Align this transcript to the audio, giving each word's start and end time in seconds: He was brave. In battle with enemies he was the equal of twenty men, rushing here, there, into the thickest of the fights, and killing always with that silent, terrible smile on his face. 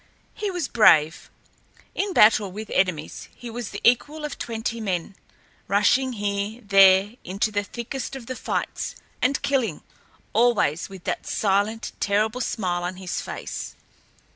He 0.33 0.49
was 0.49 0.67
brave. 0.67 1.29
In 1.93 2.11
battle 2.11 2.51
with 2.51 2.71
enemies 2.71 3.29
he 3.35 3.51
was 3.51 3.69
the 3.69 3.79
equal 3.83 4.25
of 4.25 4.39
twenty 4.39 4.81
men, 4.81 5.15
rushing 5.67 6.13
here, 6.13 6.59
there, 6.63 7.17
into 7.23 7.51
the 7.51 7.63
thickest 7.63 8.15
of 8.15 8.25
the 8.25 8.35
fights, 8.35 8.95
and 9.21 9.39
killing 9.43 9.83
always 10.33 10.89
with 10.89 11.03
that 11.03 11.27
silent, 11.27 11.91
terrible 11.99 12.41
smile 12.41 12.81
on 12.83 12.95
his 12.95 13.21
face. 13.21 13.75